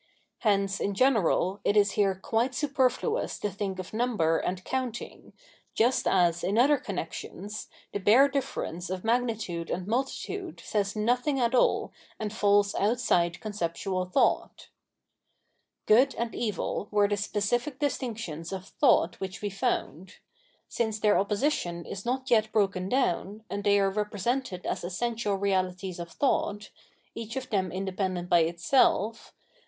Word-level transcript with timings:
Hence, 0.39 0.79
in 0.79 0.95
general, 0.95 1.59
it 1.63 1.77
is 1.77 1.91
here 1.91 2.15
quite 2.15 2.55
superfluous 2.55 3.37
to 3.37 3.51
think 3.51 3.77
of 3.77 3.93
number 3.93 4.39
and 4.39 4.63
counting, 4.65 5.31
just 5.75 6.07
as, 6.07 6.43
in 6.43 6.57
other 6.57 6.79
connexions, 6.79 7.67
the 7.93 7.99
bare 7.99 8.27
difference 8.27 8.89
of 8.89 9.03
magnitude 9.03 9.69
and 9.69 9.85
multitude 9.85 10.59
says 10.65 10.95
nothing 10.95 11.39
at 11.39 11.53
all 11.53 11.91
and 12.19 12.33
falls 12.33 12.73
outside 12.73 13.39
conceptual 13.41 14.05
thought. 14.05 14.69
Good 15.85 16.15
and 16.15 16.33
Evil 16.33 16.87
were 16.89 17.07
the 17.07 17.15
specific 17.15 17.77
distinctions 17.77 18.51
of 18.51 18.65
thought 18.65 19.19
which 19.19 19.43
we 19.43 19.51
found. 19.51 20.15
Since 20.67 20.97
their 20.99 21.15
opposition 21.19 21.85
is 21.85 22.07
not 22.07 22.31
yet 22.31 22.51
broken 22.51 22.89
down, 22.89 23.43
and 23.51 23.63
they 23.63 23.79
are 23.79 23.91
represented 23.91 24.65
as 24.65 24.83
essential 24.83 25.35
realities 25.35 25.99
of 25.99 26.09
thought, 26.09 26.71
each 27.13 27.35
of 27.35 27.51
them 27.51 27.71
independent 27.71 28.29
by 28.29 28.39
itself, 28.39 29.35
Tna. 29.35 29.49